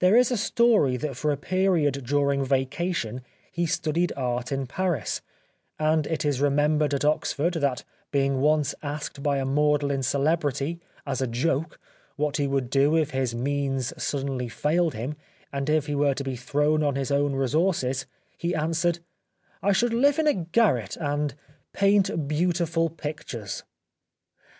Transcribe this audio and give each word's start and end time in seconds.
There 0.00 0.16
is 0.16 0.32
a 0.32 0.36
story 0.36 0.96
that 0.96 1.14
for 1.16 1.30
a 1.30 1.36
period 1.36 2.04
during 2.04 2.44
vacation 2.44 3.22
he 3.52 3.66
studied 3.66 4.12
art 4.16 4.50
in 4.50 4.66
Paris; 4.66 5.20
and 5.78 6.08
it 6.08 6.24
is 6.24 6.40
remembered 6.40 6.92
at 6.92 7.04
Oxford 7.04 7.54
that 7.54 7.84
being 8.10 8.40
once 8.40 8.74
asked 8.82 9.22
by 9.22 9.38
a 9.38 9.44
Magdalen 9.46 10.02
celebrity, 10.02 10.80
as 11.06 11.22
a 11.22 11.28
joke, 11.28 11.78
what 12.16 12.38
he 12.38 12.48
would 12.48 12.68
do 12.68 12.96
if 12.96 13.10
his 13.12 13.32
means 13.32 13.92
suddenly 13.96 14.48
failed 14.48 14.94
him 14.94 15.14
and 15.52 15.70
if 15.70 15.86
he 15.86 15.94
were 15.94 16.14
to 16.14 16.24
be 16.24 16.34
thrown 16.34 16.82
on 16.82 16.96
his 16.96 17.12
own 17.12 17.36
resources, 17.36 18.06
he 18.36 18.56
answered: 18.56 18.98
"I 19.62 19.70
should 19.70 19.94
live 19.94 20.18
in 20.18 20.26
a 20.26 20.34
garret 20.34 20.96
and 20.96 21.32
paint 21.72 22.26
beautiful 22.26 22.90
pictures." 22.90 23.62